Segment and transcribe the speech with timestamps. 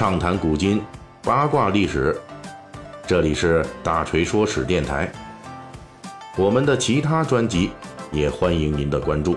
[0.00, 0.80] 畅谈古今，
[1.22, 2.18] 八卦历史。
[3.06, 5.12] 这里是大锤说史电台。
[6.38, 7.68] 我们的其他专辑
[8.10, 9.36] 也欢迎您的关注。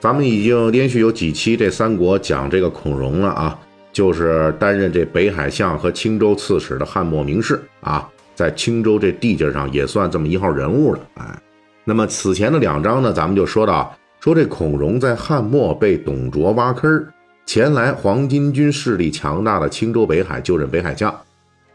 [0.00, 3.60] 咱们已经连续有几期这三国讲这个孔融了啊，
[3.92, 11.00] 就是担任这北海相和青州刺史的汉末名士啊，在青州这地界上也算这么一号人物了。
[11.16, 11.38] 哎，
[11.84, 17.06] 那么此前的两章呢，咱们就说到，说这孔融在汉末被董卓挖坑，
[17.44, 21.12] 前来黄巾军势力强大的青州北海就任北海相。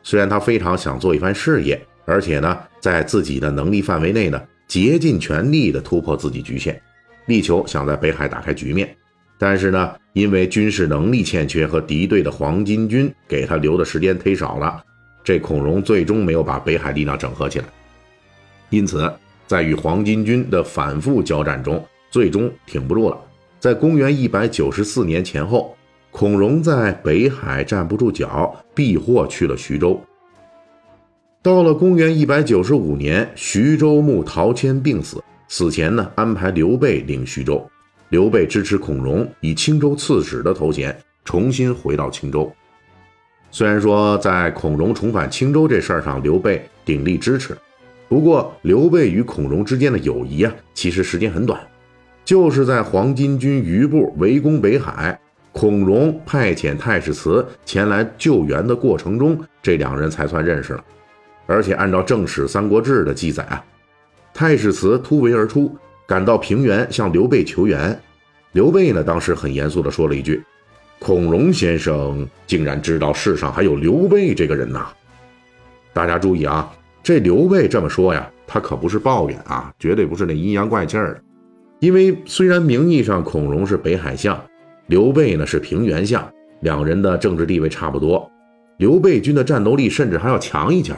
[0.03, 6.81] 虽然他非常想做一番事业，而且呢，在自己的能力范围内呢，竭尽全力的突破自己局限。
[7.25, 8.95] 力求想在北海打开局面，
[9.37, 14.81] 但是呢，因为军事能力欠缺和敌对的黄巾军给他留的时间忒少了，
[15.25, 17.65] 这孔融最终没有把北海力量整合起来。
[18.69, 19.11] 因此，
[19.47, 23.17] 在与黄巾军的反复交战中，最终挺不住了。
[23.59, 25.75] 在公元一百九十四年前后，
[26.11, 29.99] 孔融在北海站不住脚，避祸去了徐州。
[31.41, 35.23] 到了公元一百九十五年，徐州牧陶谦病死。
[35.47, 37.65] 死前呢，安排刘备领徐州，
[38.09, 42.51] 刘备支持孔融以青州刺史的头衔重新回到青州。
[43.49, 47.57] 虽然说在孔融重返青州这事儿上，刘备鼎力支持，
[48.09, 51.59] 不过刘备与孔融之间的友谊啊，其实时间很短，
[52.23, 55.19] 就是在黄巾军余部围攻北海，
[55.51, 60.83] 孔融派遣太史慈前来救援的过程中，这两人才算认识了。
[61.45, 63.63] 而且按照正史《三国志》的记载啊。
[64.33, 67.99] 太史慈突围而出，赶到平原向刘备求援。
[68.51, 70.43] 刘备呢，当时很严肃地说了一句
[70.99, 74.87] ：“孔融先生竟然知道世上还有刘备这个人呐！”
[75.91, 76.71] 大家注意啊，
[77.03, 81.21] 这刘备这么说呀，他可不是抱怨啊，绝对不是那阴阳怪气儿。
[81.79, 84.39] 因为虽然名义上孔融是北海相，
[84.87, 86.27] 刘备呢是平原相，
[86.61, 88.29] 两人的政治地位差不多，
[88.77, 90.93] 刘备军的战斗力甚至还要强一截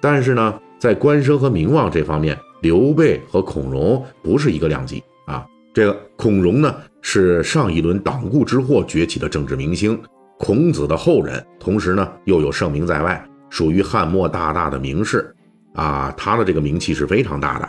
[0.00, 5.46] 但是呢，在官声和名望这方面，刘备和孔融不是一个量级啊！
[5.74, 10.00] 这个孔融呢，是上一轮党锢之祸崛起的政治明星，
[10.38, 15.34] 孔子的后人，同时呢又有盛名在外，属于汉末大大的名士
[15.74, 16.12] 啊！
[16.16, 17.68] 他的这个名气是非常大的，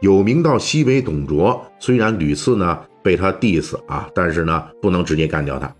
[0.00, 5.72] 有名到西北董卓，虽然屡次呢被他 diss 啊，但是呢不能直接干掉他，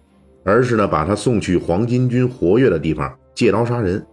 [0.44, 4.04] 而是呢把他送去黄巾军活跃的地方借刀杀人。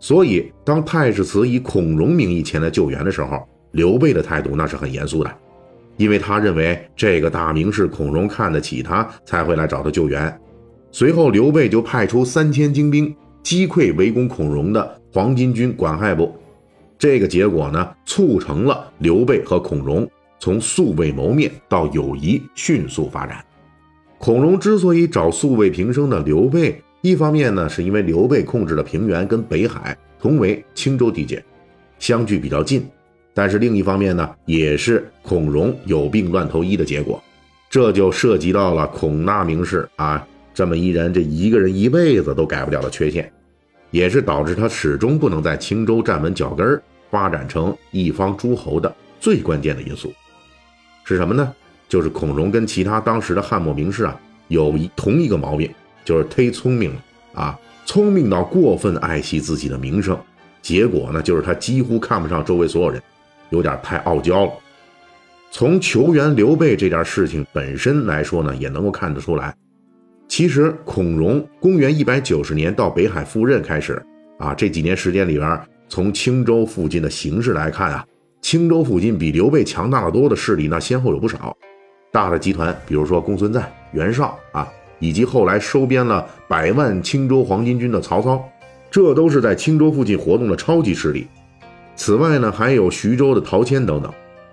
[0.00, 5.30] 所以当太史慈以孔融名义前来救援的时候，刘备的态度那是很严肃的，
[5.96, 10.40] 因为他认为这个大名士孔融看得起他，才会来找他救援。
[10.90, 13.14] 随后，刘备就派出三千精兵
[13.48, 16.36] 击溃围攻孔融的黄巾军管亥部。
[16.98, 20.06] 这个结果呢，促成了刘备和孔融
[20.38, 23.42] 从素未谋面到友谊迅速发展。
[24.18, 31.42] 孔融之所以找素未平生的刘备，一方面呢，是因为刘备控制的平原跟北海同为青州地界，
[31.98, 32.86] 相距比较近。
[33.32, 37.18] 但是另一方面呢，也是孔融有病乱投医的结果，
[37.70, 40.22] 这就涉及到了孔大名士啊
[40.52, 43.32] 这么一人，这一个人一辈子都改不了的缺陷，
[43.90, 50.12] 也是导致他始终不能在青州站稳脚跟发展成一方诸侯的最关键的因素，
[51.04, 51.54] 是什么呢？
[51.88, 55.72] 就是孔融跟其他当时的汉末名士啊有一同一个毛病，
[56.04, 57.04] 就是忒聪明了
[57.34, 60.18] 啊，聪明到过分爱惜自己的名声，
[60.60, 63.02] 结果呢，就是他几乎看不上周围所有人。
[63.50, 64.52] 有点太傲娇了。
[65.50, 69.54] 从求援刘备这件事情本身来说呢，也能够看得出来。
[70.28, 74.00] 其实孔融公元一百九十年到北海赴任开始
[74.38, 78.04] 啊，这几年时间里边，从青州附近的形势来看啊，
[78.42, 81.56] 青州附近比刘备强大的多的势力，那先后有不少
[82.12, 84.68] 大的集团，比如说公孙瓒、袁绍啊，
[84.98, 88.46] 以及后来收编了百万青州黄巾军的曹操，
[88.90, 91.26] 这都是在青州附近活动的超级势力。
[91.96, 94.12] 此外呢，还有徐州的陶谦等等，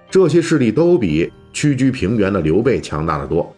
[0.10, 3.54] 这些势力都比屈居平原的刘备强大的多。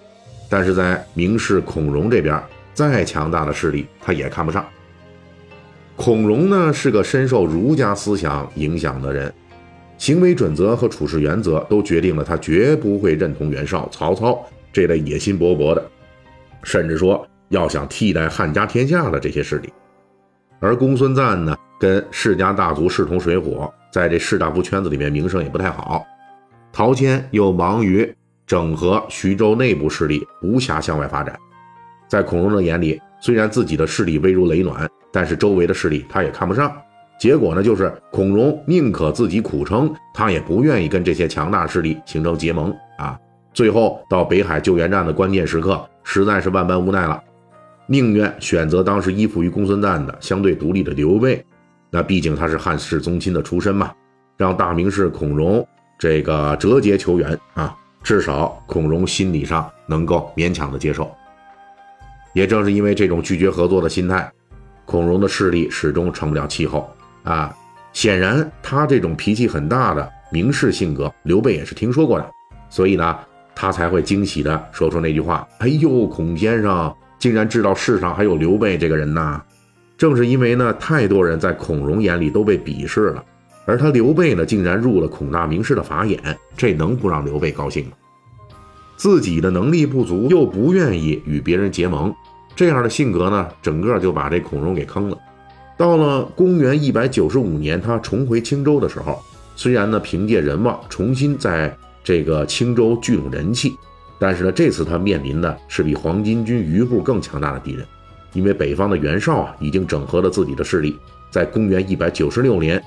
[0.49, 2.41] 但是在名士孔融这边，
[2.73, 4.65] 再强大的势力他也看不上。
[5.95, 9.33] 孔融呢是个深受儒家思想影响的人，
[9.97, 14.39] 行为准则和处事原则都决定了他绝不会认同袁绍、曹操
[14.71, 15.83] 这类野心勃勃的，
[16.63, 19.73] 甚至说要想替代汉家天下的这些势力。
[20.59, 23.73] 而公孙瓒呢，跟世家大族势同水火。
[23.89, 26.05] 在这士大夫圈子里面，名声也不太好。
[26.71, 28.13] 陶谦又忙于
[28.47, 31.37] 整合徐州内部势力，无暇向外发展。
[32.07, 36.71] 在孔融的眼里，虽然自己的势力微如雷卵，但是周围的势力他也看不上。
[37.19, 43.19] 结果呢，就是孔融宁可自己苦撑，他也不愿意跟这些强大势力形成结盟啊。
[43.53, 47.21] 最后到北海救援战的关键时刻，实在是万般无奈了，
[47.87, 51.43] 宁愿选择当时依附于公孙瓒的相对独立的刘备。
[51.89, 53.91] 那毕竟他是汉室宗亲的出身嘛，
[54.37, 55.67] 让大名士孔融
[55.97, 57.75] 这个折节求援啊，
[58.07, 61.13] 至少孔融心理上能够勉强的接受。
[62.31, 64.31] 也正是因为这种拒绝合作的心态，
[64.85, 66.89] 孔融的势力始终成不了气候
[67.23, 67.53] 啊。
[67.91, 72.25] 显然，他这种脾气很大的名士性格，刘备也是听说过的，
[72.69, 73.19] 所以呢，
[73.53, 79.43] 他才会惊喜的说出那句话：“哎呦，孔先生竟然知道世上还有刘备这个人呐！”
[79.97, 83.25] 正是因为呢，太多人在孔融眼里都被鄙视了，
[83.67, 86.17] 而他刘备呢，竟然入了孔大名士的法眼，
[86.55, 87.91] 这能不让刘备高兴吗？
[88.95, 92.11] 自己的能力不足，又不愿意与别人结盟，
[92.55, 95.17] 这样的性格呢，整个就把这孔融给坑了。
[95.77, 99.21] 到了公元一百九十五年，他重回青州的时候，
[99.55, 103.75] 虽然呢凭借人望重新在这个青州聚拢人气，
[104.17, 107.85] 但是呢，这次他面临的是比黄巾军余部更强大的敌人。
[108.33, 110.97] 因为北方的袁绍啊，已经整合了自己的势力，
[111.29, 112.81] 在公元一百九十六年，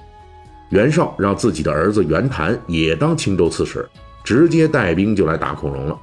[0.70, 3.88] 袁绍让自己的儿子袁谭也当青州刺史，
[4.22, 5.98] 直接带兵就来打孔融了。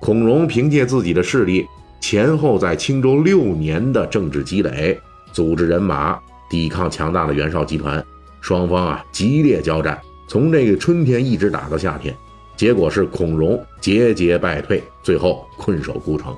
[0.00, 1.64] 孔融凭借自己的势力，
[2.00, 5.00] 前后在青州六年的政治积累，
[5.32, 6.18] 组织人马
[6.50, 8.04] 抵抗强大的袁绍集团，
[8.40, 9.96] 双方啊激烈交战，
[10.26, 12.12] 从这个春天一直打到夏天，
[12.56, 16.36] 结果是孔融节节败退，最后困守孤城。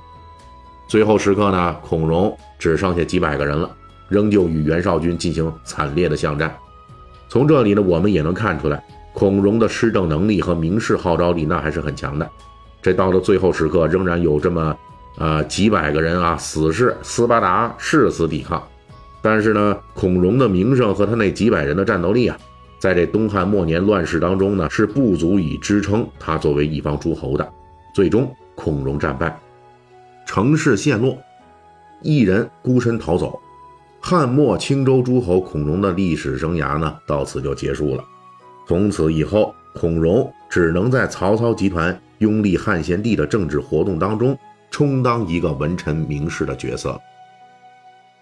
[0.87, 3.75] 最后时刻呢，孔融只剩下几百个人了，
[4.11, 6.55] 仍旧与袁绍军进行惨烈的巷战。
[7.35, 8.81] 从这里呢，我们也能看出来，
[9.13, 12.31] 孔融的施政能力和名士号召力那还是很强的。
[12.81, 14.77] 这到了最后时刻，仍然有这么
[15.19, 18.63] 呃几百个人啊，死士斯巴达誓死抵抗。
[19.21, 22.39] 但是呢，孔融的名声和他那几百人的战斗力啊，
[22.79, 27.53] 在这东汉末年乱世当中呢，是不足以支撑他作为一方诸侯的。
[27.93, 29.37] 最终，孔融战败。
[30.25, 31.19] 城市陷落，
[32.01, 33.41] 一人孤身逃走，
[34.07, 38.05] 汉末青州诸侯孔融的历史生涯呢，到此就结束了。
[38.69, 44.39] 从此以后，孔融只能在曹操集团拥立汉献帝的政治活动当中，
[44.71, 47.01] 充当一个文臣名士的角色。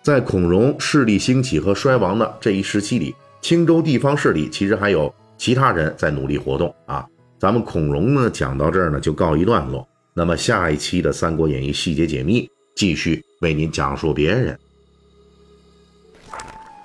[0.02, 7.04] 在孔融势力兴起和衰亡的这一时期里，青州地方势力其实还有其他人在努力活动啊。
[7.40, 9.84] 咱们孔融呢，讲到这儿呢，就告一段落。
[10.14, 14.56] 那么下一期的《三国演义》细节解密，继续为您讲述别人。